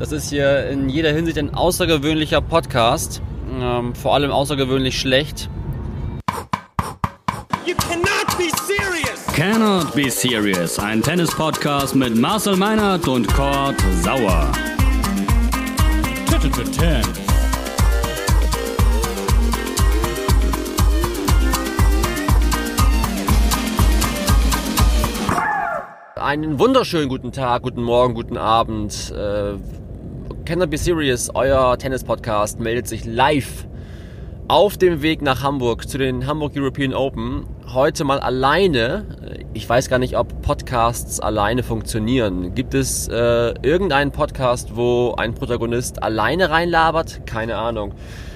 Das 0.00 0.10
ist 0.10 0.30
hier 0.30 0.68
in 0.68 0.88
jeder 0.88 1.12
Hinsicht 1.12 1.38
ein 1.38 1.54
außergewöhnlicher 1.54 2.40
Podcast. 2.40 3.22
Ähm, 3.60 3.94
vor 3.94 4.14
allem 4.14 4.32
außergewöhnlich 4.32 4.98
schlecht. 4.98 5.48
You 7.64 7.74
cannot 7.76 8.36
be 8.36 8.50
serious! 8.66 9.24
Cannot 9.34 9.94
Be 9.94 10.10
Serious, 10.10 10.78
ein 10.78 11.02
Tennis-Podcast 11.02 11.94
mit 11.94 12.16
Marcel 12.16 12.56
Meinert 12.56 13.06
und 13.08 13.26
Kurt 13.34 13.76
Sauer. 14.02 14.50
Einen 26.16 26.58
wunderschönen 26.58 27.08
guten 27.08 27.32
Tag, 27.32 27.62
guten 27.62 27.82
Morgen, 27.82 28.14
guten 28.14 28.38
Abend. 28.38 29.12
Äh, 29.16 29.54
Cannot 30.44 30.68
Be 30.68 30.76
Serious, 30.76 31.30
euer 31.34 31.78
Tennis-Podcast, 31.78 32.60
meldet 32.60 32.86
sich 32.86 33.06
live 33.06 33.66
auf 34.46 34.76
dem 34.76 35.00
Weg 35.00 35.22
nach 35.22 35.42
Hamburg 35.42 35.88
zu 35.88 35.96
den 35.96 36.26
Hamburg 36.26 36.52
European 36.54 36.92
Open. 36.92 37.46
Heute 37.72 38.04
mal 38.04 38.20
alleine. 38.20 39.06
Ich 39.54 39.66
weiß 39.66 39.88
gar 39.88 39.98
nicht, 39.98 40.18
ob 40.18 40.42
Podcasts 40.42 41.18
alleine 41.18 41.62
funktionieren. 41.62 42.54
Gibt 42.54 42.74
es 42.74 43.08
äh, 43.08 43.54
irgendeinen 43.62 44.12
Podcast, 44.12 44.76
wo 44.76 45.14
ein 45.16 45.34
Protagonist 45.34 46.02
alleine 46.02 46.50
reinlabert? 46.50 47.24
Keine 47.24 47.56
Ahnung. 47.56 47.94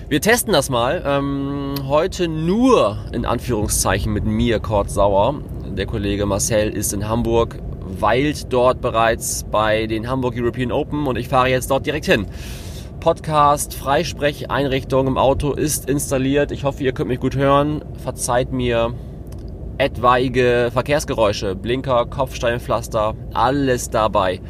Wir 0.09 0.23
testen 0.23 0.55
das 0.55 0.71
mal. 0.71 1.02
Ähm, 1.05 1.75
heute 1.87 2.27
nur 2.27 2.97
in 3.13 3.27
Anführungszeichen 3.27 4.11
mit 4.15 4.25
mir, 4.25 4.61
Kurt 4.61 4.91
Sauer. 4.91 5.43
Der 5.78 5.87
Kollege 5.87 6.27
Marcel 6.27 6.70
ist 6.70 6.92
in 6.92 7.09
Hamburg, 7.09 7.60
weilt 8.00 8.52
dort 8.52 8.80
bereits 8.80 9.45
bei 9.45 9.87
den 9.87 10.09
Hamburg 10.09 10.34
European 10.37 10.73
Open 10.73 11.06
und 11.06 11.16
ich 11.16 11.28
fahre 11.28 11.51
jetzt 11.51 11.70
dort 11.70 11.87
direkt 11.87 12.06
hin. 12.06 12.27
Podcast, 12.98 13.74
Freisprecheinrichtung 13.74 15.07
im 15.07 15.16
Auto 15.16 15.52
ist 15.52 15.88
installiert. 15.88 16.51
Ich 16.51 16.65
hoffe, 16.65 16.82
ihr 16.82 16.90
könnt 16.90 17.10
mich 17.10 17.20
gut 17.20 17.37
hören. 17.37 17.85
Verzeiht 18.02 18.51
mir 18.51 18.93
etwaige 19.79 20.70
Verkehrsgeräusche, 20.73 21.54
Blinker, 21.54 22.07
Kopfsteinpflaster, 22.07 23.15
alles 23.32 23.88
dabei. 23.88 24.40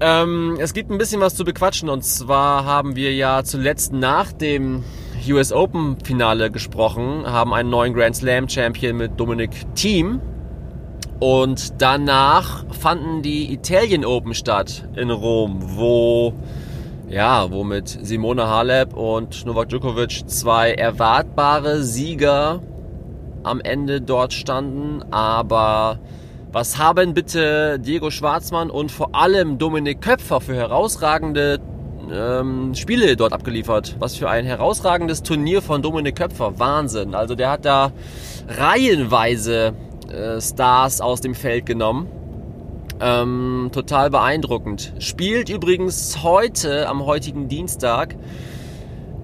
Ähm, 0.00 0.58
es 0.60 0.74
gibt 0.74 0.90
ein 0.90 0.98
bisschen 0.98 1.22
was 1.22 1.34
zu 1.34 1.46
bequatschen 1.46 1.88
und 1.88 2.04
zwar 2.04 2.66
haben 2.66 2.94
wir 2.94 3.14
ja 3.14 3.42
zuletzt 3.42 3.94
nach 3.94 4.32
dem 4.32 4.84
US 5.32 5.52
Open 5.52 5.96
Finale 6.04 6.50
gesprochen, 6.50 7.24
haben 7.26 7.54
einen 7.54 7.70
neuen 7.70 7.94
Grand 7.94 8.16
Slam 8.16 8.48
Champion 8.48 8.96
mit 8.96 9.18
Dominic 9.18 9.50
Thiem. 9.74 10.20
Und 11.20 11.80
danach 11.80 12.64
fanden 12.70 13.22
die 13.22 13.52
Italien 13.52 14.04
Open 14.04 14.34
statt 14.34 14.88
in 14.96 15.10
Rom, 15.10 15.76
wo 15.76 16.34
ja, 17.08 17.50
wo 17.50 17.64
mit 17.64 17.88
Simone 17.88 18.48
Halep 18.48 18.94
und 18.94 19.46
Novak 19.46 19.68
Djokovic 19.68 20.28
zwei 20.28 20.72
erwartbare 20.72 21.82
Sieger 21.82 22.60
am 23.42 23.60
Ende 23.60 24.00
dort 24.00 24.32
standen, 24.32 25.02
aber 25.12 25.98
was 26.50 26.78
haben 26.78 27.14
bitte 27.14 27.78
Diego 27.78 28.10
Schwarzmann 28.10 28.70
und 28.70 28.90
vor 28.90 29.14
allem 29.14 29.58
Dominik 29.58 30.00
Köpfer 30.00 30.40
für 30.40 30.54
herausragende 30.54 31.60
ähm, 32.12 32.74
Spiele 32.74 33.16
dort 33.16 33.32
abgeliefert? 33.32 33.96
Was 33.98 34.16
für 34.16 34.28
ein 34.28 34.44
herausragendes 34.44 35.22
Turnier 35.22 35.62
von 35.62 35.82
Dominik 35.82 36.16
Köpfer. 36.16 36.58
Wahnsinn. 36.58 37.14
Also 37.14 37.34
der 37.34 37.50
hat 37.50 37.64
da 37.64 37.92
reihenweise 38.48 39.74
äh, 40.10 40.40
Stars 40.40 41.00
aus 41.00 41.20
dem 41.20 41.34
Feld 41.34 41.66
genommen. 41.66 42.08
Ähm, 43.00 43.70
total 43.72 44.10
beeindruckend. 44.10 44.92
Spielt 44.98 45.48
übrigens 45.48 46.22
heute, 46.22 46.88
am 46.88 47.04
heutigen 47.04 47.48
Dienstag, 47.48 48.14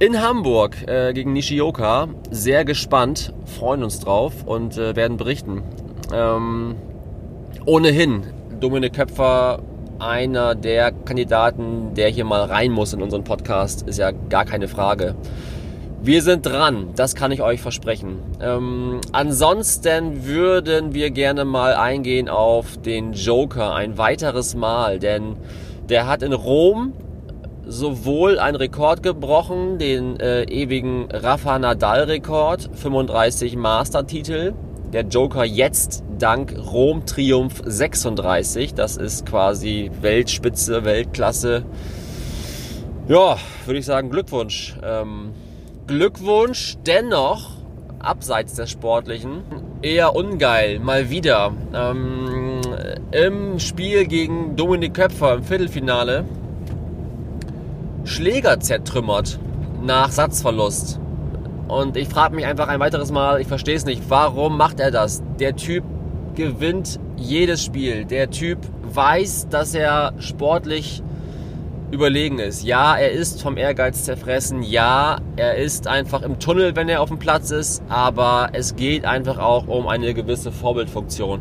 in 0.01 0.21
Hamburg 0.21 0.89
äh, 0.89 1.13
gegen 1.13 1.33
Nishioka. 1.33 2.09
Sehr 2.31 2.65
gespannt, 2.65 3.33
freuen 3.45 3.85
uns 3.85 4.01
drauf 4.01 4.33
und 4.45 4.77
äh, 4.77 4.97
werden 4.97 5.17
berichten. 5.17 5.63
Ähm, 6.13 6.77
ohnehin, 7.67 8.25
Dominik 8.59 8.95
Köpfer, 8.95 9.63
einer 10.01 10.55
der 10.55 10.93
Kandidaten, 10.93 11.95
der 11.95 12.09
hier 12.09 12.25
mal 12.25 12.45
rein 12.45 12.73
muss 12.73 12.93
in 12.93 13.03
unseren 13.03 13.25
Podcast, 13.25 13.83
ist 13.83 13.99
ja 13.99 14.11
gar 14.11 14.45
keine 14.45 14.69
Frage. 14.69 15.15
Wir 16.03 16.23
sind 16.23 16.47
dran, 16.47 16.89
das 16.97 17.15
kann 17.15 17.31
ich 17.31 17.43
euch 17.43 17.61
versprechen. 17.61 18.21
Ähm, 18.41 19.03
ansonsten 19.13 20.25
würden 20.25 20.95
wir 20.95 21.11
gerne 21.11 21.45
mal 21.45 21.75
eingehen 21.75 22.31
auf 22.31 22.79
den 22.79 23.13
Joker 23.13 23.75
ein 23.75 23.99
weiteres 23.99 24.55
Mal, 24.55 24.99
denn 24.99 25.37
der 25.91 26.07
hat 26.07 26.23
in 26.23 26.33
Rom 26.33 26.95
sowohl 27.67 28.39
einen 28.39 28.57
Rekord 28.57 29.03
gebrochen, 29.03 29.79
den 29.79 30.19
äh, 30.19 30.45
ewigen 30.45 31.09
Rafa 31.13 31.59
Nadal-Rekord, 31.59 32.71
35 32.73 33.57
Master-Titel. 33.57 34.55
Der 34.93 35.03
Joker 35.03 35.45
jetzt 35.45 36.03
dank 36.19 36.53
Rom 36.73 37.07
Triumph 37.07 37.63
36, 37.65 38.75
das 38.75 38.97
ist 38.97 39.25
quasi 39.25 39.89
Weltspitze, 40.01 40.85
Weltklasse. 40.85 41.65
Ja, 43.07 43.37
würde 43.67 43.79
ich 43.79 43.87
sagen, 43.87 44.11
Glückwunsch. 44.11 44.77
Ähm, 44.83 45.31
Glückwunsch, 45.87 46.77
dennoch, 46.85 47.53
abseits 48.01 48.55
des 48.55 48.71
Sportlichen, 48.71 49.45
eher 49.81 50.17
ungeil, 50.17 50.81
mal 50.81 51.09
wieder. 51.09 51.53
Ähm, 51.73 52.61
Im 53.13 53.61
Spiel 53.61 54.07
gegen 54.07 54.57
Dominik 54.57 54.95
Köpfer 54.95 55.35
im 55.35 55.45
Viertelfinale 55.45 56.25
Schläger 58.05 58.59
zertrümmert 58.59 59.39
nach 59.83 60.11
Satzverlust. 60.11 60.99
Und 61.71 61.97
ich 61.97 62.09
frage 62.09 62.35
mich 62.35 62.47
einfach 62.47 62.69
ein 62.69 62.81
weiteres 62.81 63.13
Mal, 63.13 63.41
ich 63.41 63.47
verstehe 63.47 63.77
es 63.77 63.85
nicht, 63.85 64.03
warum 64.09 64.57
macht 64.57 64.81
er 64.81 64.91
das? 64.91 65.23
Der 65.39 65.55
Typ 65.57 65.85
gewinnt 66.35 66.99
jedes 67.17 67.65
Spiel. 67.65 68.05
Der 68.05 68.31
Typ 68.31 68.59
weiß, 68.83 69.49
dass 69.51 69.75
er 69.75 70.15
sportlich 70.19 71.03
überlegen 71.91 72.39
ist. 72.39 72.65
Ja, 72.65 72.97
er 72.97 73.11
ist 73.11 73.43
vom 73.43 73.57
Ehrgeiz 73.57 74.05
zerfressen. 74.05 74.63
Ja, 74.63 75.19
er 75.37 75.57
ist 75.57 75.87
einfach 75.87 76.23
im 76.23 76.39
Tunnel, 76.39 76.77
wenn 76.77 76.89
er 76.89 77.01
auf 77.01 77.09
dem 77.09 77.19
Platz 77.19 77.51
ist. 77.51 77.83
Aber 77.89 78.51
es 78.53 78.77
geht 78.77 79.05
einfach 79.05 79.39
auch 79.39 79.67
um 79.67 79.89
eine 79.89 80.15
gewisse 80.15 80.53
Vorbildfunktion. 80.53 81.41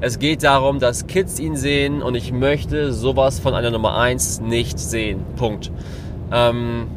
Es 0.00 0.18
geht 0.18 0.42
darum, 0.42 0.80
dass 0.80 1.06
Kids 1.06 1.38
ihn 1.38 1.56
sehen 1.56 2.02
und 2.02 2.14
ich 2.14 2.32
möchte 2.32 2.92
sowas 2.92 3.40
von 3.40 3.54
einer 3.54 3.70
Nummer 3.70 3.96
1 3.96 4.40
nicht 4.40 4.78
sehen. 4.78 5.24
Punkt. 5.36 5.70
Ähm, 6.32 6.88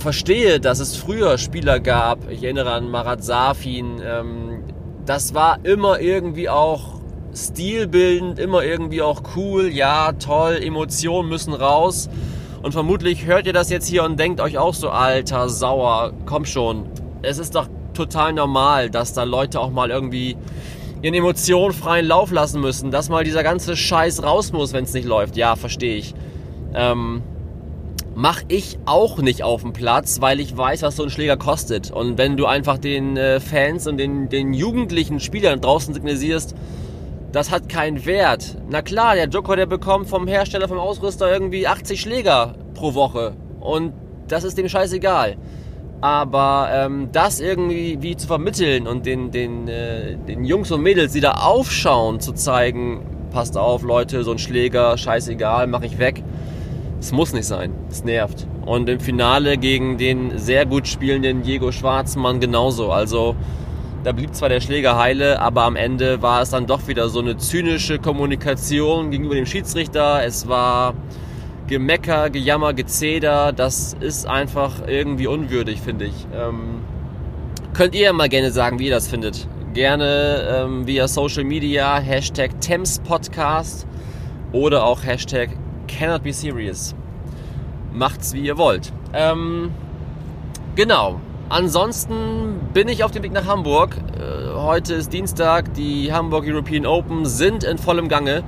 verstehe, 0.00 0.60
dass 0.60 0.80
es 0.80 0.96
früher 0.96 1.38
Spieler 1.38 1.80
gab. 1.80 2.30
Ich 2.30 2.42
erinnere 2.42 2.72
an 2.72 2.90
Marat 2.90 3.22
Safin. 3.22 4.00
Ähm, 4.04 4.64
das 5.06 5.34
war 5.34 5.64
immer 5.64 6.00
irgendwie 6.00 6.48
auch 6.48 7.00
stilbildend, 7.34 8.38
immer 8.38 8.64
irgendwie 8.64 9.02
auch 9.02 9.22
cool, 9.36 9.68
ja, 9.68 10.12
toll, 10.12 10.58
Emotionen 10.62 11.28
müssen 11.28 11.52
raus. 11.52 12.08
Und 12.62 12.72
vermutlich 12.72 13.24
hört 13.24 13.46
ihr 13.46 13.52
das 13.52 13.70
jetzt 13.70 13.86
hier 13.86 14.04
und 14.04 14.18
denkt 14.18 14.40
euch 14.40 14.58
auch 14.58 14.74
so, 14.74 14.90
alter, 14.90 15.48
sauer, 15.48 16.12
komm 16.26 16.44
schon. 16.44 16.86
Es 17.22 17.38
ist 17.38 17.54
doch 17.54 17.68
total 17.94 18.32
normal, 18.32 18.90
dass 18.90 19.12
da 19.12 19.24
Leute 19.24 19.60
auch 19.60 19.70
mal 19.70 19.90
irgendwie 19.90 20.36
ihren 21.02 21.14
Emotionen 21.14 21.72
freien 21.72 22.06
Lauf 22.06 22.30
lassen 22.30 22.60
müssen, 22.60 22.90
dass 22.90 23.08
mal 23.08 23.24
dieser 23.24 23.42
ganze 23.42 23.76
Scheiß 23.76 24.22
raus 24.22 24.52
muss, 24.52 24.72
wenn 24.72 24.84
es 24.84 24.92
nicht 24.92 25.06
läuft. 25.06 25.36
Ja, 25.36 25.56
verstehe 25.56 25.96
ich. 25.96 26.14
Ähm, 26.74 27.22
mach 28.20 28.42
ich 28.48 28.78
auch 28.84 29.18
nicht 29.18 29.42
auf 29.42 29.62
dem 29.62 29.72
Platz, 29.72 30.20
weil 30.20 30.40
ich 30.40 30.54
weiß, 30.54 30.82
was 30.82 30.96
so 30.96 31.04
ein 31.04 31.10
Schläger 31.10 31.38
kostet. 31.38 31.90
Und 31.90 32.18
wenn 32.18 32.36
du 32.36 32.44
einfach 32.44 32.76
den 32.76 33.16
äh, 33.16 33.40
Fans 33.40 33.86
und 33.86 33.96
den, 33.96 34.28
den 34.28 34.52
jugendlichen 34.52 35.20
Spielern 35.20 35.62
draußen 35.62 35.94
signalisierst, 35.94 36.54
das 37.32 37.50
hat 37.50 37.70
keinen 37.70 38.04
Wert. 38.04 38.58
Na 38.68 38.82
klar, 38.82 39.14
der 39.14 39.26
Joker, 39.26 39.56
der 39.56 39.64
bekommt 39.64 40.06
vom 40.06 40.26
Hersteller, 40.26 40.68
vom 40.68 40.78
Ausrüster 40.78 41.32
irgendwie 41.32 41.66
80 41.66 41.98
Schläger 41.98 42.56
pro 42.74 42.92
Woche. 42.92 43.32
Und 43.58 43.94
das 44.28 44.44
ist 44.44 44.58
dem 44.58 44.68
scheißegal. 44.68 45.38
Aber 46.02 46.68
ähm, 46.72 47.08
das 47.12 47.40
irgendwie 47.40 48.02
wie 48.02 48.16
zu 48.16 48.26
vermitteln 48.26 48.86
und 48.86 49.06
den, 49.06 49.30
den, 49.30 49.66
äh, 49.66 50.16
den 50.16 50.44
Jungs 50.44 50.70
und 50.70 50.82
Mädels, 50.82 51.14
die 51.14 51.20
da 51.20 51.32
aufschauen, 51.32 52.20
zu 52.20 52.34
zeigen, 52.34 53.00
passt 53.30 53.56
auf, 53.56 53.82
Leute, 53.82 54.24
so 54.24 54.32
ein 54.32 54.38
Schläger, 54.38 54.98
scheißegal, 54.98 55.66
mach 55.68 55.82
ich 55.82 55.98
weg. 55.98 56.22
Es 57.00 57.12
muss 57.12 57.32
nicht 57.32 57.46
sein. 57.46 57.72
Es 57.90 58.04
nervt. 58.04 58.46
Und 58.66 58.88
im 58.90 59.00
Finale 59.00 59.56
gegen 59.56 59.96
den 59.96 60.38
sehr 60.38 60.66
gut 60.66 60.86
spielenden 60.86 61.42
Diego 61.42 61.72
Schwarzmann 61.72 62.40
genauso. 62.40 62.92
Also 62.92 63.34
da 64.04 64.12
blieb 64.12 64.34
zwar 64.34 64.50
der 64.50 64.60
Schläger 64.60 64.98
heile, 64.98 65.40
aber 65.40 65.64
am 65.64 65.76
Ende 65.76 66.20
war 66.20 66.42
es 66.42 66.50
dann 66.50 66.66
doch 66.66 66.88
wieder 66.88 67.08
so 67.08 67.20
eine 67.20 67.38
zynische 67.38 67.98
Kommunikation 67.98 69.10
gegenüber 69.10 69.34
dem 69.34 69.46
Schiedsrichter. 69.46 70.24
Es 70.24 70.46
war 70.46 70.94
Gemecker, 71.68 72.28
Gejammer, 72.28 72.74
Gezeder. 72.74 73.52
Das 73.52 73.96
ist 73.98 74.26
einfach 74.26 74.86
irgendwie 74.86 75.26
unwürdig, 75.26 75.80
finde 75.80 76.04
ich. 76.06 76.26
Ähm, 76.34 76.80
könnt 77.72 77.94
ihr 77.94 78.12
mal 78.12 78.28
gerne 78.28 78.50
sagen, 78.50 78.78
wie 78.78 78.86
ihr 78.86 78.94
das 78.94 79.08
findet. 79.08 79.48
Gerne 79.72 80.64
ähm, 80.64 80.86
via 80.86 81.08
Social 81.08 81.44
Media, 81.44 81.98
Hashtag 81.98 82.60
Thames 82.60 82.98
Podcast 82.98 83.86
oder 84.52 84.84
auch 84.84 85.02
Hashtag 85.04 85.50
cannot 85.90 86.22
be 86.22 86.32
serious. 86.32 86.94
Macht's 87.92 88.32
wie 88.32 88.40
ihr 88.40 88.56
wollt. 88.56 88.92
Ähm, 89.12 89.72
genau. 90.76 91.20
Ansonsten 91.48 92.60
bin 92.72 92.86
ich 92.88 93.02
auf 93.02 93.10
dem 93.10 93.24
Weg 93.24 93.32
nach 93.32 93.46
Hamburg. 93.46 93.96
Äh, 93.96 94.54
heute 94.54 94.94
ist 94.94 95.12
Dienstag, 95.12 95.74
die 95.74 96.12
Hamburg 96.12 96.44
European 96.46 96.86
Open 96.86 97.26
sind 97.26 97.64
in 97.64 97.76
vollem 97.76 98.08
Gange. 98.08 98.44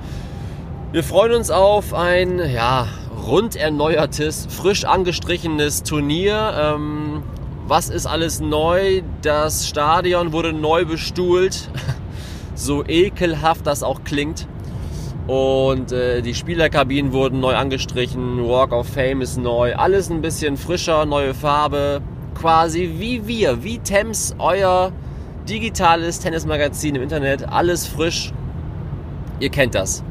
Wir 0.93 1.03
freuen 1.03 1.33
uns 1.33 1.51
auf 1.51 1.93
ein 1.93 2.39
ja, 2.39 2.87
rund 3.27 3.57
erneuertes, 3.57 4.47
frisch 4.49 4.85
angestrichenes 4.85 5.83
Turnier. 5.83 6.53
Ähm, 6.57 7.23
was 7.67 7.89
ist 7.89 8.05
alles 8.05 8.39
neu? 8.39 9.01
Das 9.21 9.67
Stadion 9.67 10.31
wurde 10.31 10.53
neu 10.53 10.85
bestuhlt. 10.85 11.69
so 12.55 12.85
ekelhaft 12.85 13.67
das 13.67 13.83
auch 13.83 14.05
klingt. 14.05 14.47
Und 15.27 15.91
äh, 15.91 16.21
die 16.21 16.33
Spielerkabinen 16.33 17.13
wurden 17.13 17.39
neu 17.39 17.55
angestrichen. 17.55 18.45
Walk 18.45 18.73
of 18.73 18.87
Fame 18.87 19.21
ist 19.21 19.37
neu. 19.37 19.75
Alles 19.75 20.09
ein 20.09 20.21
bisschen 20.21 20.57
frischer, 20.57 21.05
neue 21.05 21.33
Farbe 21.33 22.01
quasi 22.33 22.95
wie 22.97 23.27
wir, 23.27 23.63
wie 23.63 23.79
Thames, 23.79 24.35
euer 24.39 24.91
digitales 25.47 26.19
Tennismagazin 26.19 26.95
im 26.95 27.03
Internet, 27.03 27.47
alles 27.47 27.87
frisch. 27.87 28.33
Ihr 29.39 29.49
kennt 29.49 29.75
das. 29.75 30.03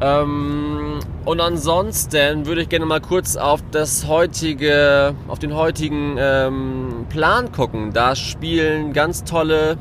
Ähm, 0.00 1.00
und 1.24 1.40
ansonsten 1.40 2.46
würde 2.46 2.62
ich 2.62 2.68
gerne 2.68 2.86
mal 2.86 3.00
kurz 3.00 3.36
auf 3.36 3.60
das 3.72 4.06
heutige, 4.06 5.14
auf 5.26 5.38
den 5.38 5.54
heutigen 5.54 6.16
ähm, 6.18 7.06
Plan 7.08 7.50
gucken. 7.50 7.92
Da 7.92 8.14
spielen 8.14 8.92
ganz 8.92 9.24
tolle 9.24 9.76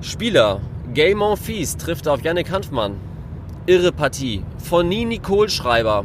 Spieler. 0.00 0.60
Gay 0.94 1.12
Monfils 1.16 1.76
trifft 1.76 2.06
auf 2.06 2.22
Yannick 2.22 2.52
Hanfmann. 2.52 3.00
Irre 3.66 3.90
Partie. 3.90 4.44
Von 4.58 4.88
Nini 4.88 5.18
Kohlschreiber. 5.18 6.04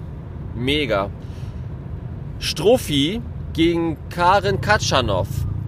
Mega. 0.55 1.11
Strophi 2.39 3.21
gegen 3.53 3.97
Karin 4.09 4.61
Katschanov. 4.61 5.27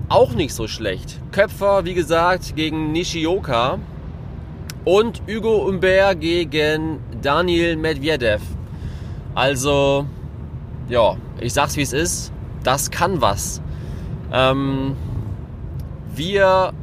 Auch 0.10 0.34
nicht 0.34 0.56
so 0.56 0.68
schlecht. 0.68 1.20
Köpfer, 1.32 1.86
wie 1.86 1.94
gesagt, 1.94 2.56
gegen 2.56 2.94
Nishioka. 2.94 3.78
Und 4.86 5.22
Hugo 5.30 5.68
Humbert 5.68 6.20
gegen 6.20 7.00
Daniel 7.22 7.76
Medvedev. 7.76 8.42
Also, 9.36 10.08
ja, 10.90 11.16
ich 11.40 11.54
sag's 11.54 11.78
wie 11.78 11.84
es 11.84 11.94
ist. 11.94 12.34
Das 12.64 12.90
kann 12.90 13.22
was. 13.22 13.62
Ähm, 14.34 14.96
wir 16.16 16.74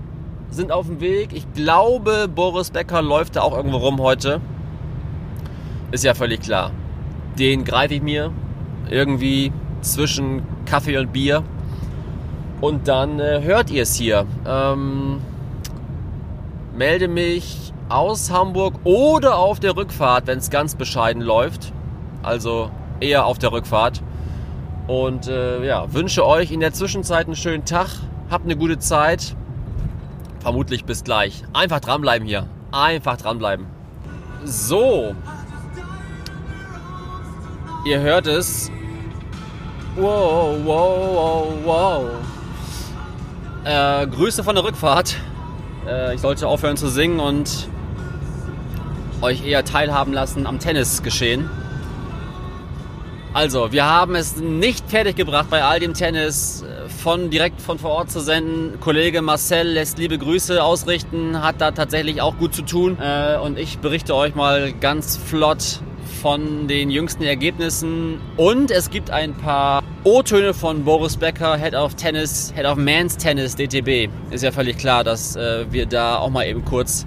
sind 0.50 0.72
auf 0.72 0.86
dem 0.86 1.00
Weg. 1.00 1.30
Ich 1.32 1.52
glaube, 1.52 2.28
Boris 2.28 2.70
Becker 2.70 3.02
läuft 3.02 3.36
da 3.36 3.42
auch 3.42 3.56
irgendwo 3.56 3.78
rum 3.78 4.00
heute. 4.00 4.40
Ist 5.90 6.04
ja 6.04 6.14
völlig 6.14 6.40
klar. 6.40 6.70
Den 7.38 7.64
greife 7.64 7.94
ich 7.94 8.02
mir 8.02 8.32
irgendwie 8.90 9.52
zwischen 9.80 10.42
Kaffee 10.66 10.98
und 10.98 11.12
Bier. 11.12 11.44
Und 12.60 12.88
dann 12.88 13.20
äh, 13.20 13.40
hört 13.42 13.70
ihr 13.70 13.82
es 13.82 13.94
hier. 13.94 14.26
Ähm, 14.46 15.20
melde 16.74 17.08
mich 17.08 17.72
aus 17.88 18.30
Hamburg 18.30 18.74
oder 18.84 19.38
auf 19.38 19.60
der 19.60 19.76
Rückfahrt, 19.76 20.26
wenn 20.26 20.38
es 20.38 20.50
ganz 20.50 20.74
bescheiden 20.74 21.22
läuft. 21.22 21.72
Also 22.22 22.70
eher 23.00 23.26
auf 23.26 23.38
der 23.38 23.52
Rückfahrt. 23.52 24.02
Und 24.88 25.28
äh, 25.28 25.64
ja, 25.64 25.92
wünsche 25.92 26.26
euch 26.26 26.50
in 26.50 26.60
der 26.60 26.72
Zwischenzeit 26.72 27.26
einen 27.26 27.36
schönen 27.36 27.64
Tag. 27.64 27.88
Habt 28.30 28.44
eine 28.44 28.56
gute 28.56 28.78
Zeit. 28.78 29.36
Vermutlich 30.48 30.86
bis 30.86 31.04
gleich. 31.04 31.44
Einfach 31.52 31.78
dranbleiben 31.78 32.26
hier. 32.26 32.46
Einfach 32.72 33.18
dranbleiben. 33.18 33.66
So. 34.46 35.14
Ihr 37.84 38.00
hört 38.00 38.26
es. 38.26 38.70
Wow, 39.94 40.56
wow, 40.64 40.98
wow, 41.12 41.46
wow. 41.66 42.04
Äh, 43.64 44.06
Grüße 44.06 44.42
von 44.42 44.54
der 44.54 44.64
Rückfahrt. 44.64 45.16
Äh, 45.86 46.14
ich 46.14 46.22
sollte 46.22 46.48
aufhören 46.48 46.78
zu 46.78 46.88
singen 46.88 47.20
und 47.20 47.68
euch 49.20 49.44
eher 49.44 49.66
teilhaben 49.66 50.14
lassen 50.14 50.46
am 50.46 50.58
Tennisgeschehen. 50.58 51.50
Also, 53.34 53.72
wir 53.72 53.84
haben 53.84 54.14
es 54.14 54.36
nicht 54.36 54.88
fertiggebracht, 54.88 55.50
bei 55.50 55.62
all 55.62 55.80
dem 55.80 55.92
Tennis 55.92 56.62
äh, 56.62 56.88
von 56.88 57.28
direkt 57.28 57.60
von 57.60 57.78
vor 57.78 57.90
Ort 57.90 58.10
zu 58.10 58.20
senden. 58.20 58.80
Kollege 58.80 59.20
Marcel 59.20 59.68
lässt 59.68 59.98
liebe 59.98 60.18
Grüße 60.18 60.62
ausrichten, 60.62 61.42
hat 61.42 61.60
da 61.60 61.70
tatsächlich 61.72 62.22
auch 62.22 62.38
gut 62.38 62.54
zu 62.54 62.62
tun. 62.62 62.96
Äh, 63.00 63.36
und 63.36 63.58
ich 63.58 63.78
berichte 63.78 64.14
euch 64.14 64.34
mal 64.34 64.72
ganz 64.72 65.18
flott 65.18 65.80
von 66.22 66.68
den 66.68 66.90
jüngsten 66.90 67.22
Ergebnissen. 67.22 68.18
Und 68.36 68.70
es 68.70 68.90
gibt 68.90 69.10
ein 69.10 69.34
paar 69.34 69.82
O-Töne 70.04 70.54
von 70.54 70.84
Boris 70.84 71.16
Becker, 71.16 71.56
Head 71.56 71.74
of 71.74 71.94
Tennis, 71.94 72.52
Head 72.56 72.64
of 72.64 72.76
Men's 72.76 73.16
Tennis, 73.18 73.54
DTB. 73.54 74.10
Ist 74.30 74.42
ja 74.42 74.52
völlig 74.52 74.78
klar, 74.78 75.04
dass 75.04 75.36
äh, 75.36 75.66
wir 75.70 75.84
da 75.84 76.16
auch 76.16 76.30
mal 76.30 76.46
eben 76.46 76.64
kurz 76.64 77.06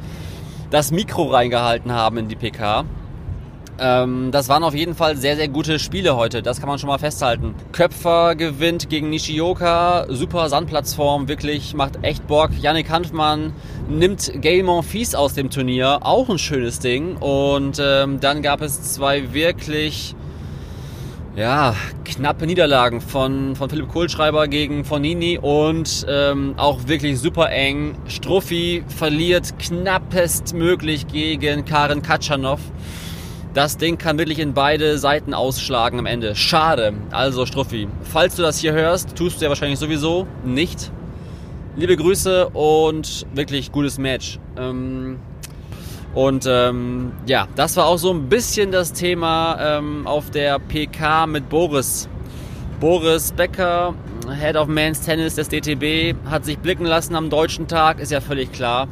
das 0.69 0.91
Mikro 0.91 1.25
reingehalten 1.25 1.91
haben 1.91 2.17
in 2.17 2.27
die 2.29 2.35
PK. 2.35 2.85
Ähm, 3.83 4.29
das 4.31 4.47
waren 4.47 4.63
auf 4.63 4.75
jeden 4.75 4.93
Fall 4.93 5.17
sehr, 5.17 5.35
sehr 5.35 5.47
gute 5.47 5.79
Spiele 5.79 6.15
heute. 6.15 6.43
Das 6.43 6.59
kann 6.59 6.69
man 6.69 6.77
schon 6.77 6.87
mal 6.87 6.99
festhalten. 6.99 7.55
Köpfer 7.71 8.35
gewinnt 8.35 8.89
gegen 8.89 9.09
Nishioka. 9.09 10.05
Super 10.07 10.49
Sandplatzform, 10.49 11.27
wirklich, 11.27 11.73
macht 11.73 12.03
echt 12.03 12.27
Bock. 12.27 12.51
Yannick 12.61 12.91
Hanfmann 12.91 13.53
nimmt 13.89 14.33
Gael 14.39 14.61
Monfils 14.61 15.15
aus 15.15 15.33
dem 15.33 15.49
Turnier. 15.49 15.99
Auch 16.03 16.29
ein 16.29 16.37
schönes 16.37 16.77
Ding. 16.77 17.17
Und 17.17 17.81
ähm, 17.83 18.19
dann 18.19 18.43
gab 18.43 18.61
es 18.61 18.93
zwei 18.93 19.33
wirklich 19.33 20.15
ja, 21.35 21.75
knappe 22.03 22.45
Niederlagen 22.45 23.01
von, 23.01 23.55
von 23.55 23.69
Philipp 23.69 23.87
Kohlschreiber 23.87 24.47
gegen 24.47 24.85
Fonini 24.85 25.39
und 25.41 26.05
ähm, 26.07 26.53
auch 26.57 26.87
wirklich 26.87 27.19
super 27.19 27.49
eng. 27.49 27.95
Struffi 28.07 28.83
verliert 28.95 29.57
knappestmöglich 29.57 31.07
gegen 31.07 31.65
Karin 31.65 32.03
Katschanov. 32.03 32.59
Das 33.53 33.75
Ding 33.75 33.97
kann 33.97 34.17
wirklich 34.17 34.39
in 34.39 34.53
beide 34.53 34.97
Seiten 34.97 35.33
ausschlagen 35.33 35.99
am 35.99 36.05
Ende. 36.05 36.35
Schade. 36.35 36.93
Also 37.11 37.45
Struffi, 37.45 37.89
falls 38.01 38.37
du 38.37 38.43
das 38.43 38.59
hier 38.59 38.71
hörst, 38.71 39.17
tust 39.17 39.39
du 39.39 39.43
ja 39.43 39.49
wahrscheinlich 39.49 39.77
sowieso 39.77 40.25
nicht. 40.45 40.89
Liebe 41.75 41.97
Grüße 41.97 42.47
und 42.49 43.25
wirklich 43.33 43.73
gutes 43.73 43.97
Match. 43.97 44.39
Ähm, 44.57 45.19
und 46.13 46.45
ähm, 46.47 47.11
ja, 47.25 47.49
das 47.57 47.75
war 47.75 47.87
auch 47.87 47.97
so 47.97 48.11
ein 48.11 48.29
bisschen 48.29 48.71
das 48.71 48.93
Thema 48.93 49.57
ähm, 49.59 50.07
auf 50.07 50.31
der 50.31 50.57
PK 50.57 51.27
mit 51.27 51.49
Boris. 51.49 52.07
Boris 52.79 53.33
Becker, 53.33 53.93
Head 54.39 54.55
of 54.55 54.69
Men's 54.69 55.01
Tennis 55.01 55.35
des 55.35 55.49
DTB, 55.49 56.15
hat 56.25 56.45
sich 56.45 56.57
blicken 56.57 56.85
lassen 56.85 57.15
am 57.15 57.29
deutschen 57.29 57.67
Tag, 57.67 57.99
ist 57.99 58.13
ja 58.13 58.21
völlig 58.21 58.53
klar 58.53 58.87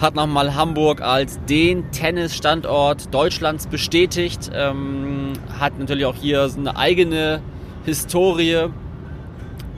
hat 0.00 0.14
nochmal 0.14 0.54
Hamburg 0.54 1.02
als 1.02 1.38
den 1.48 1.90
Tennisstandort 1.92 3.12
Deutschlands 3.12 3.66
bestätigt. 3.66 4.50
Ähm, 4.54 5.34
hat 5.58 5.78
natürlich 5.78 6.06
auch 6.06 6.16
hier 6.16 6.48
eine 6.56 6.76
eigene 6.76 7.42
Historie. 7.84 8.68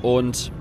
Und 0.01 0.53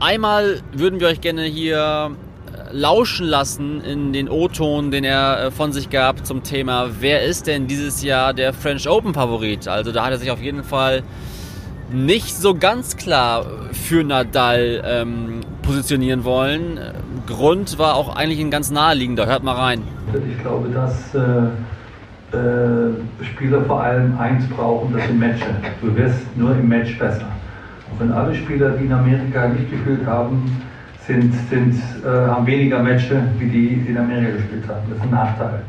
einmal 0.00 0.60
würden 0.72 1.00
wir 1.00 1.08
euch 1.08 1.22
gerne 1.22 1.44
hier 1.44 2.10
äh, 2.52 2.76
lauschen 2.76 3.26
lassen 3.26 3.80
in 3.80 4.12
den 4.12 4.28
O-Ton, 4.28 4.90
den 4.90 5.04
er 5.04 5.46
äh, 5.46 5.50
von 5.50 5.72
sich 5.72 5.88
gab 5.88 6.26
zum 6.26 6.42
Thema, 6.42 6.90
wer 7.00 7.22
ist 7.22 7.46
denn 7.46 7.66
dieses 7.66 8.02
Jahr 8.02 8.34
der 8.34 8.52
French 8.52 8.86
Open 8.86 9.14
Favorit? 9.14 9.66
Also 9.66 9.92
da 9.92 10.04
hat 10.04 10.12
er 10.12 10.18
sich 10.18 10.30
auf 10.30 10.42
jeden 10.42 10.62
Fall 10.62 11.02
nicht 11.90 12.34
so 12.34 12.54
ganz 12.54 12.96
klar 12.96 13.46
für 13.72 14.02
Nadal 14.02 14.82
ähm, 14.84 15.40
positionieren 15.62 16.24
wollen. 16.24 16.78
Grund 17.26 17.78
war 17.78 17.94
auch 17.94 18.16
eigentlich 18.16 18.40
ein 18.40 18.50
ganz 18.50 18.70
naheliegender. 18.70 19.26
Hört 19.26 19.42
mal 19.42 19.54
rein. 19.54 19.82
Ich 20.30 20.40
glaube, 20.42 20.68
dass 20.68 21.14
äh, 21.14 21.48
äh, 22.36 23.24
Spieler 23.24 23.62
vor 23.62 23.82
allem 23.82 24.18
eins 24.18 24.48
brauchen, 24.48 24.92
das 24.92 25.06
sind 25.06 25.18
Matches. 25.18 25.46
Du 25.82 25.94
wirst 25.96 26.36
nur 26.36 26.52
im 26.52 26.68
Match 26.68 26.98
besser. 26.98 27.26
Und 27.90 28.00
wenn 28.00 28.12
alle 28.12 28.34
Spieler, 28.34 28.70
die 28.70 28.86
in 28.86 28.92
Amerika 28.92 29.48
nicht 29.48 29.70
gespielt 29.70 30.06
haben, 30.06 30.62
sind, 31.06 31.32
sind, 31.50 31.74
äh, 32.04 32.08
haben 32.08 32.46
weniger 32.46 32.82
Matches, 32.82 33.22
wie 33.38 33.48
die 33.48 33.84
in 33.88 33.96
Amerika 33.96 34.36
gespielt 34.36 34.68
haben. 34.68 34.82
Das 34.88 34.98
ist 34.98 35.04
ein 35.04 35.10
Nachteil. 35.10 35.62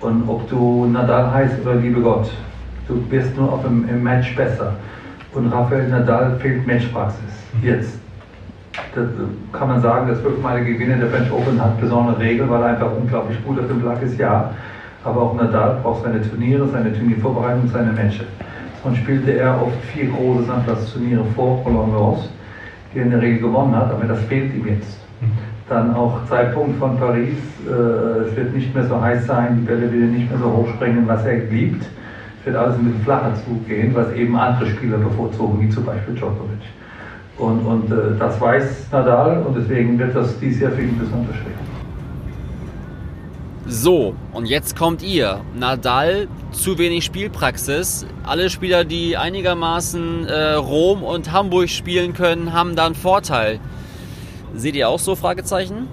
Und 0.00 0.26
ob 0.28 0.48
du 0.48 0.86
Nadal 0.86 1.32
heißt 1.32 1.60
oder 1.62 1.74
liebe 1.74 2.00
Gott, 2.00 2.30
du 2.88 3.04
wirst 3.10 3.36
nur 3.36 3.52
auf 3.52 3.62
dem, 3.62 3.88
im 3.88 4.02
Match 4.02 4.34
besser. 4.34 4.74
Und 5.32 5.52
Rafael 5.52 5.88
Nadal 5.88 6.36
fehlt 6.40 6.66
Matchpraxis. 6.66 7.20
Jetzt 7.62 7.99
das 8.94 9.06
kann 9.52 9.68
man 9.68 9.80
sagen, 9.80 10.06
der 10.06 10.16
fünfmalige 10.16 10.74
Gewinner 10.74 10.96
der 10.96 11.08
French 11.08 11.30
Open 11.32 11.60
hat 11.60 11.80
besondere 11.80 12.18
Regeln, 12.18 12.48
weil 12.48 12.62
er 12.62 12.68
einfach 12.68 12.92
unglaublich 12.96 13.42
gut 13.44 13.58
auf 13.58 13.66
dem 13.66 13.80
Blatt 13.80 14.02
ist, 14.02 14.18
ja. 14.18 14.50
Aber 15.04 15.22
auch 15.22 15.34
Nadal 15.34 15.78
braucht 15.82 16.04
seine 16.04 16.20
Turniere, 16.22 16.68
seine 16.68 16.92
Turniervorbereitung, 16.92 17.68
seine 17.68 17.92
Matches. 17.92 18.26
Und 18.84 18.96
spielte 18.96 19.32
er 19.32 19.60
oft 19.62 19.82
vier 19.92 20.10
große 20.10 20.44
Sandplatzturniere 20.44 21.24
vor 21.34 21.62
Roland 21.64 21.92
Garros, 21.92 22.30
die 22.92 22.98
er 22.98 23.04
in 23.04 23.10
der 23.10 23.20
Regel 23.20 23.40
gewonnen 23.40 23.74
hat, 23.74 23.90
aber 23.90 24.04
das 24.04 24.20
fehlt 24.24 24.54
ihm 24.54 24.66
jetzt. 24.66 24.98
dann 25.68 25.94
auch 25.94 26.24
Zeitpunkt 26.26 26.78
von 26.78 26.98
Paris. 26.98 27.38
Äh, 27.66 28.28
es 28.28 28.36
wird 28.36 28.54
nicht 28.54 28.74
mehr 28.74 28.84
so 28.86 29.00
heiß 29.00 29.26
sein, 29.26 29.58
die 29.60 29.66
Bälle 29.66 29.92
werden 29.92 30.12
nicht 30.12 30.28
mehr 30.28 30.38
so 30.38 30.46
hoch 30.46 30.68
springen, 30.74 31.04
was 31.06 31.24
er 31.24 31.38
liebt. 31.38 31.82
Es 32.40 32.46
wird 32.46 32.56
alles 32.56 32.76
ein 32.76 32.84
bisschen 32.84 33.02
flacher 33.02 33.32
zugehen, 33.46 33.94
was 33.94 34.12
eben 34.12 34.36
andere 34.36 34.66
Spieler 34.66 34.98
bevorzugen, 34.98 35.60
wie 35.60 35.68
zum 35.68 35.84
Beispiel 35.84 36.14
Djokovic. 36.14 36.58
Und, 37.38 37.60
und 37.66 37.90
äh, 37.90 38.18
das 38.18 38.40
weiß 38.40 38.86
Nadal 38.92 39.42
und 39.46 39.56
deswegen 39.56 39.98
wird 39.98 40.14
das 40.14 40.38
dieses 40.38 40.60
Jahr 40.60 40.72
für 40.72 40.82
ihn 40.82 40.98
besonders 40.98 41.36
schwer. 41.36 41.54
So, 43.66 44.14
und 44.32 44.46
jetzt 44.46 44.76
kommt 44.76 45.02
ihr. 45.02 45.42
Nadal, 45.54 46.26
zu 46.50 46.76
wenig 46.76 47.04
Spielpraxis. 47.04 48.04
Alle 48.24 48.50
Spieler, 48.50 48.84
die 48.84 49.16
einigermaßen 49.16 50.26
äh, 50.26 50.52
Rom 50.54 51.04
und 51.04 51.30
Hamburg 51.30 51.68
spielen 51.70 52.12
können, 52.12 52.52
haben 52.52 52.74
da 52.74 52.86
einen 52.86 52.94
Vorteil. 52.94 53.60
Seht 54.54 54.74
ihr 54.74 54.88
auch 54.88 54.98
so 54.98 55.14
Fragezeichen? 55.14 55.86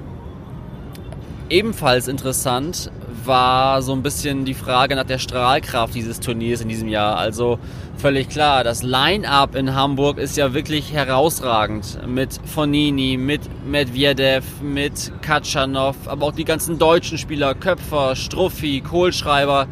Ebenfalls 1.50 2.10
interessant 2.10 2.92
war 3.24 3.82
so 3.82 3.94
ein 3.94 4.04
bisschen 4.04 4.44
die 4.44 4.54
Frage 4.54 4.98
nach 4.98 5.06
der 5.06 5.18
Strahlkraft 5.18 5.96
dieses 5.96 6.20
Turniers 6.20 6.60
in 6.60 6.68
diesem 6.68 6.90
Jahr. 6.90 7.18
Also 7.18 7.58
völlig 7.98 8.28
klar, 8.28 8.66
das 8.66 8.84
Line-up 8.84 9.56
in 9.56 9.74
Hamburg 9.74 10.18
ist 10.18 10.36
ja 10.36 10.54
wirklich 10.54 10.92
herausragend. 10.92 12.00
Mit 12.06 12.38
Fonini, 12.46 13.16
mit 13.16 13.42
Medvedev, 13.66 14.44
mit 14.62 15.14
Katschanov, 15.22 15.96
aber 16.08 16.26
auch 16.26 16.34
die 16.34 16.44
ganzen 16.44 16.80
deutschen 16.80 17.18
Spieler, 17.18 17.56
Köpfer, 17.56 18.18
Struffi, 18.18 18.82
Kohlschreiber. 18.82 19.68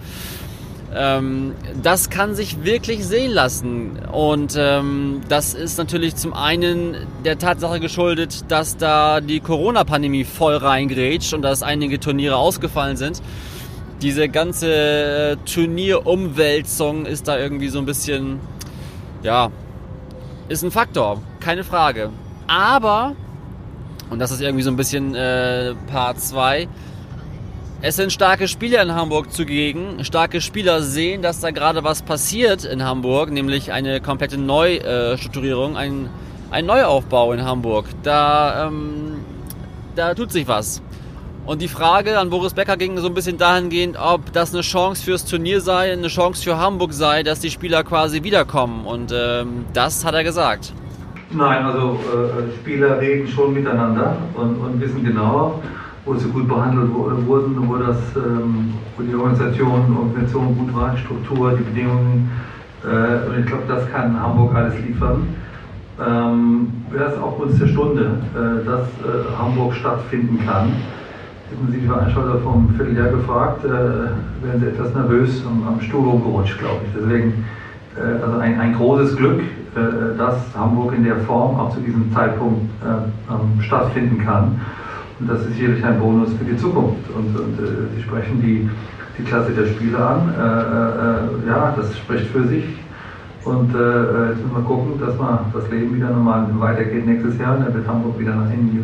Ähm, 0.97 1.53
das 1.83 2.09
kann 2.09 2.35
sich 2.35 2.63
wirklich 2.63 3.05
sehen 3.05 3.31
lassen. 3.31 3.99
Und 4.11 4.55
ähm, 4.57 5.21
das 5.27 5.53
ist 5.53 5.77
natürlich 5.77 6.15
zum 6.15 6.33
einen 6.33 6.95
der 7.25 7.37
Tatsache 7.37 7.81
geschuldet, 7.81 8.45
dass 8.49 8.77
da 8.77 9.19
die 9.19 9.41
Corona-Pandemie 9.41 10.23
voll 10.23 10.55
reingrätscht 10.55 11.33
und 11.33 11.41
dass 11.41 11.63
einige 11.63 11.99
Turniere 11.99 12.37
ausgefallen 12.37 12.95
sind. 12.95 13.21
Diese 14.01 14.29
ganze 14.29 14.71
äh, 14.71 15.37
Turnierumwälzung 15.45 17.05
ist 17.05 17.27
da 17.27 17.37
irgendwie 17.37 17.67
so 17.67 17.79
ein 17.79 17.85
bisschen, 17.85 18.39
ja, 19.21 19.51
ist 20.47 20.63
ein 20.63 20.71
Faktor, 20.71 21.21
keine 21.41 21.65
Frage. 21.65 22.09
Aber, 22.47 23.15
und 24.09 24.19
das 24.19 24.31
ist 24.31 24.41
irgendwie 24.41 24.63
so 24.63 24.69
ein 24.69 24.77
bisschen 24.77 25.13
äh, 25.13 25.73
Part 25.91 26.21
2, 26.21 26.67
es 27.87 27.97
sind 27.97 28.11
starke 28.11 28.47
Spieler 28.47 28.81
in 28.81 28.95
Hamburg 28.95 29.31
zugegen. 29.31 30.03
Starke 30.03 30.41
Spieler 30.41 30.81
sehen, 30.81 31.21
dass 31.21 31.39
da 31.39 31.51
gerade 31.51 31.83
was 31.83 32.01
passiert 32.01 32.65
in 32.65 32.83
Hamburg, 32.83 33.29
nämlich 33.29 33.71
eine 33.71 34.01
komplette 34.01 34.39
Neustrukturierung, 34.39 35.77
ein, 35.77 36.09
ein 36.49 36.65
Neuaufbau 36.65 37.31
in 37.33 37.45
Hamburg. 37.45 37.85
Da, 38.01 38.65
ähm, 38.65 39.17
da 39.95 40.15
tut 40.15 40.31
sich 40.31 40.47
was. 40.47 40.81
Und 41.45 41.61
die 41.61 41.67
Frage 41.67 42.17
an 42.17 42.31
Boris 42.31 42.55
Becker 42.55 42.75
ging 42.75 42.97
so 42.97 43.05
ein 43.05 43.13
bisschen 43.13 43.37
dahingehend, 43.37 43.97
ob 43.99 44.33
das 44.33 44.51
eine 44.51 44.63
Chance 44.63 45.03
fürs 45.03 45.23
Turnier 45.23 45.61
sei, 45.61 45.93
eine 45.93 46.07
Chance 46.07 46.43
für 46.43 46.57
Hamburg 46.57 46.91
sei, 46.91 47.21
dass 47.21 47.39
die 47.39 47.51
Spieler 47.51 47.83
quasi 47.83 48.23
wiederkommen. 48.23 48.87
Und 48.87 49.13
ähm, 49.15 49.65
das 49.73 50.03
hat 50.03 50.15
er 50.15 50.23
gesagt. 50.23 50.73
Nein, 51.29 51.63
also 51.63 51.99
äh, 51.99 52.51
Spieler 52.61 52.99
reden 52.99 53.27
schon 53.27 53.53
miteinander 53.53 54.17
und, 54.33 54.55
und 54.55 54.81
wissen 54.81 55.03
genau, 55.03 55.61
wo 56.05 56.13
sie 56.13 56.29
gut 56.29 56.47
behandelt 56.47 56.93
wurden, 56.93 57.67
wo, 57.67 57.77
das, 57.77 57.97
ähm, 58.15 58.73
wo 58.95 59.03
die 59.03 59.15
Organisation, 59.15 59.97
Organisation 59.97 60.55
gut 60.57 60.75
war, 60.75 60.91
die 60.91 60.99
Struktur, 60.99 61.53
die 61.57 61.63
Bedingungen. 61.63 62.31
Äh, 62.83 63.27
und 63.27 63.39
ich 63.39 63.45
glaube, 63.47 63.63
das 63.67 63.89
kann 63.91 64.19
Hamburg 64.19 64.53
alles 64.55 64.75
liefern. 64.85 65.27
Ähm, 65.99 66.67
Wäre 66.91 67.11
es 67.11 67.17
auch 67.19 67.39
uns 67.39 67.57
der 67.57 67.67
Stunde, 67.67 68.19
äh, 68.33 68.65
dass 68.65 68.83
äh, 68.83 69.37
Hamburg 69.37 69.73
stattfinden 69.73 70.39
kann. 70.45 70.73
Hätten 71.49 71.71
Sie 71.71 71.79
die 71.79 71.87
Veranstalter 71.87 72.39
vom 72.39 72.69
Vierteljahr 72.75 73.09
gefragt, 73.09 73.65
äh, 73.65 73.69
wären 73.69 74.59
Sie 74.59 74.67
etwas 74.67 74.93
nervös 74.93 75.43
am, 75.45 75.67
am 75.67 75.81
Stuhl 75.81 76.07
rumgerutscht, 76.07 76.59
glaube 76.59 76.81
ich. 76.85 77.01
Deswegen 77.01 77.45
äh, 77.97 78.23
also 78.23 78.37
ein, 78.39 78.59
ein 78.59 78.75
großes 78.75 79.15
Glück, 79.15 79.39
äh, 79.39 80.17
dass 80.17 80.35
Hamburg 80.55 80.93
in 80.95 81.03
der 81.03 81.17
Form 81.17 81.59
auch 81.59 81.73
zu 81.73 81.79
diesem 81.79 82.11
Zeitpunkt 82.13 82.69
ähm, 82.83 83.61
stattfinden 83.61 84.23
kann. 84.23 84.59
Und 85.19 85.29
das 85.29 85.41
ist 85.41 85.55
sicherlich 85.55 85.83
ein 85.83 85.99
Bonus 85.99 86.29
für 86.33 86.43
die 86.43 86.57
Zukunft. 86.57 87.09
Und, 87.15 87.39
und 87.39 87.59
äh, 87.59 87.95
Sie 87.95 88.03
sprechen 88.03 88.41
die, 88.41 88.69
die 89.17 89.23
Klasse 89.23 89.51
der 89.51 89.67
Spieler 89.67 90.09
an. 90.09 90.33
Äh, 90.33 91.47
äh, 91.47 91.49
ja, 91.49 91.73
das 91.75 91.97
spricht 91.97 92.27
für 92.27 92.45
sich. 92.47 92.65
Und 93.45 93.73
äh, 93.75 93.77
äh, 93.77 94.29
jetzt 94.29 94.41
müssen 94.41 94.55
wir 94.55 94.63
gucken, 94.63 94.99
dass 94.99 95.17
man 95.17 95.39
das 95.53 95.69
Leben 95.69 95.95
wieder 95.95 96.09
normal 96.09 96.47
weitergeht 96.59 97.05
nächstes 97.05 97.37
Jahr. 97.37 97.57
Dann 97.57 97.73
wird 97.73 97.87
Hamburg 97.87 98.19
wieder 98.19 98.35
nach 98.35 98.51
Ende 98.51 98.83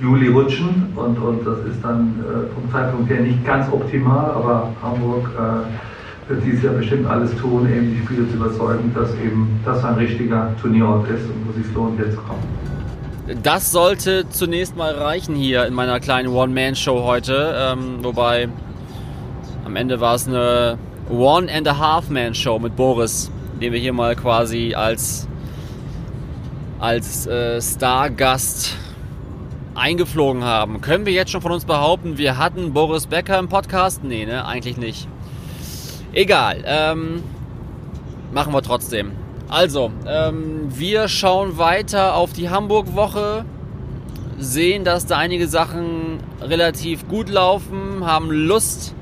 Juli 0.00 0.28
rutschen. 0.28 0.92
Und, 0.96 1.18
und 1.18 1.46
das 1.46 1.58
ist 1.60 1.82
dann 1.82 2.14
äh, 2.20 2.52
vom 2.52 2.70
Zeitpunkt 2.70 3.08
her 3.08 3.20
nicht 3.22 3.44
ganz 3.46 3.72
optimal, 3.72 4.32
aber 4.32 4.70
Hamburg 4.82 5.30
wird 6.28 6.44
dieses 6.44 6.62
Jahr 6.62 6.74
bestimmt 6.74 7.06
alles 7.08 7.34
tun, 7.36 7.68
eben 7.68 7.90
die 7.90 8.02
Spieler 8.04 8.28
zu 8.28 8.36
überzeugen, 8.36 8.92
dass 8.94 9.12
eben 9.16 9.60
das 9.64 9.84
ein 9.84 9.94
richtiger 9.94 10.54
Turnierort 10.60 11.08
ist 11.10 11.24
und 11.24 11.46
wo 11.46 11.50
es 11.50 11.56
sich 11.56 11.74
lohnt, 11.74 11.98
jetzt 11.98 12.14
zu 12.14 12.20
kommen. 12.20 12.79
Das 13.36 13.70
sollte 13.70 14.28
zunächst 14.28 14.76
mal 14.76 14.92
reichen 14.92 15.36
hier 15.36 15.64
in 15.66 15.74
meiner 15.74 16.00
kleinen 16.00 16.28
One-Man-Show 16.28 17.04
heute. 17.04 17.54
Ähm, 17.56 18.02
wobei 18.02 18.48
am 19.64 19.76
Ende 19.76 20.00
war 20.00 20.16
es 20.16 20.26
eine 20.26 20.78
One-and-a-Half-Man-Show 21.08 22.58
mit 22.58 22.74
Boris, 22.74 23.30
den 23.60 23.72
wir 23.72 23.78
hier 23.78 23.92
mal 23.92 24.16
quasi 24.16 24.74
als, 24.74 25.28
als 26.80 27.26
äh, 27.28 27.62
Stargast 27.62 28.74
eingeflogen 29.76 30.42
haben. 30.42 30.80
Können 30.80 31.06
wir 31.06 31.12
jetzt 31.12 31.30
schon 31.30 31.40
von 31.40 31.52
uns 31.52 31.64
behaupten, 31.64 32.18
wir 32.18 32.36
hatten 32.36 32.72
Boris 32.72 33.06
Becker 33.06 33.38
im 33.38 33.48
Podcast? 33.48 34.02
Nee, 34.02 34.26
ne? 34.26 34.44
Eigentlich 34.44 34.76
nicht. 34.76 35.06
Egal. 36.12 36.64
Ähm, 36.66 37.22
machen 38.32 38.52
wir 38.52 38.62
trotzdem. 38.62 39.12
Also, 39.50 39.90
ähm, 40.06 40.68
wir 40.68 41.08
schauen 41.08 41.58
weiter 41.58 42.14
auf 42.14 42.32
die 42.32 42.50
Hamburg-Woche, 42.50 43.44
sehen, 44.38 44.84
dass 44.84 45.06
da 45.06 45.18
einige 45.18 45.48
Sachen 45.48 46.18
relativ 46.40 47.08
gut 47.08 47.28
laufen, 47.28 48.06
haben 48.06 48.30
Lust 48.30 48.94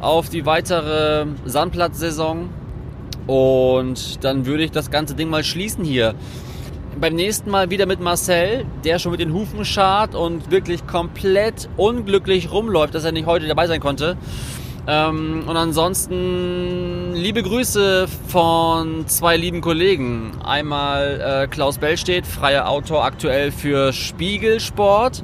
auf 0.00 0.28
die 0.28 0.44
weitere 0.44 1.24
Sandplatzsaison 1.46 2.50
und 3.26 4.22
dann 4.24 4.44
würde 4.44 4.62
ich 4.64 4.72
das 4.72 4.90
ganze 4.90 5.14
Ding 5.14 5.30
mal 5.30 5.42
schließen 5.42 5.84
hier. 5.84 6.14
Beim 7.00 7.14
nächsten 7.14 7.50
Mal 7.50 7.70
wieder 7.70 7.86
mit 7.86 8.00
Marcel, 8.00 8.66
der 8.84 8.98
schon 8.98 9.12
mit 9.12 9.20
den 9.20 9.32
Hufen 9.32 9.64
schart 9.64 10.14
und 10.14 10.50
wirklich 10.50 10.86
komplett 10.86 11.66
unglücklich 11.78 12.52
rumläuft, 12.52 12.94
dass 12.94 13.04
er 13.04 13.12
nicht 13.12 13.26
heute 13.26 13.46
dabei 13.46 13.66
sein 13.66 13.80
konnte. 13.80 14.18
Ähm, 14.86 15.44
und 15.46 15.56
ansonsten 15.56 16.87
liebe 17.14 17.42
Grüße 17.42 18.08
von 18.28 19.06
zwei 19.06 19.36
lieben 19.36 19.60
Kollegen. 19.60 20.32
Einmal 20.44 21.20
äh, 21.20 21.46
Klaus 21.46 21.78
Bellstedt, 21.78 22.26
freier 22.26 22.68
Autor 22.68 23.04
aktuell 23.04 23.52
für 23.52 23.92
Spiegelsport. 23.92 25.22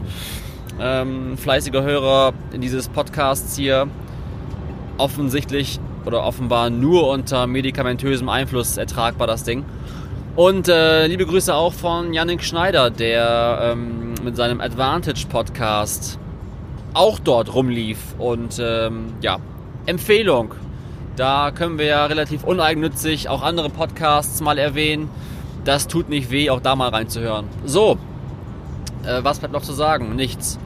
Ähm, 0.80 1.36
fleißiger 1.36 1.82
Hörer 1.82 2.32
dieses 2.54 2.88
Podcasts 2.88 3.56
hier. 3.56 3.88
Offensichtlich 4.98 5.80
oder 6.06 6.24
offenbar 6.24 6.70
nur 6.70 7.08
unter 7.08 7.46
medikamentösem 7.46 8.28
Einfluss 8.28 8.76
ertragbar 8.76 9.26
das 9.26 9.44
Ding. 9.44 9.64
Und 10.36 10.68
äh, 10.68 11.06
liebe 11.06 11.26
Grüße 11.26 11.54
auch 11.54 11.72
von 11.72 12.12
Yannick 12.12 12.42
Schneider, 12.42 12.90
der 12.90 13.72
ähm, 13.72 14.14
mit 14.22 14.36
seinem 14.36 14.60
Advantage 14.60 15.26
Podcast 15.28 16.18
auch 16.92 17.18
dort 17.18 17.54
rumlief 17.54 17.98
und 18.18 18.60
ähm, 18.60 19.14
ja, 19.20 19.38
Empfehlung. 19.86 20.54
Da 21.16 21.52
können 21.52 21.78
wir 21.78 21.86
ja 21.86 22.06
relativ 22.06 22.42
uneigennützig 22.42 23.28
auch 23.28 23.42
andere 23.42 23.70
Podcasts 23.70 24.40
mal 24.40 24.58
erwähnen. 24.58 25.08
Das 25.64 25.86
tut 25.86 26.08
nicht 26.08 26.30
weh, 26.30 26.50
auch 26.50 26.60
da 26.60 26.74
mal 26.74 26.88
reinzuhören. 26.88 27.46
So, 27.64 27.98
äh, 29.04 29.22
was 29.22 29.38
bleibt 29.38 29.54
noch 29.54 29.62
zu 29.62 29.72
sagen? 29.72 30.16
Nichts. 30.16 30.58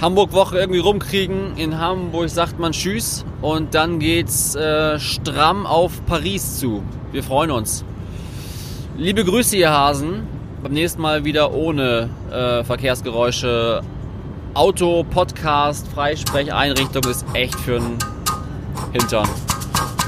Hamburg-Woche 0.00 0.58
irgendwie 0.58 0.80
rumkriegen. 0.80 1.56
In 1.56 1.78
Hamburg 1.78 2.28
sagt 2.28 2.58
man 2.58 2.72
Tschüss 2.72 3.24
und 3.42 3.74
dann 3.74 3.98
geht's 3.98 4.54
äh, 4.54 4.98
stramm 4.98 5.66
auf 5.66 6.04
Paris 6.06 6.58
zu. 6.58 6.82
Wir 7.12 7.22
freuen 7.22 7.50
uns. 7.50 7.84
Liebe 8.96 9.24
Grüße, 9.24 9.56
ihr 9.56 9.70
Hasen. 9.70 10.26
Beim 10.62 10.72
nächsten 10.72 11.00
Mal 11.00 11.24
wieder 11.24 11.54
ohne 11.54 12.10
äh, 12.30 12.64
Verkehrsgeräusche. 12.64 13.80
Auto, 14.52 15.04
Podcast, 15.04 15.86
Freisprecheinrichtung 15.88 17.04
ist 17.04 17.24
echt 17.34 17.58
für 17.60 17.76
einen 17.76 17.98
Hintern. 18.92 19.28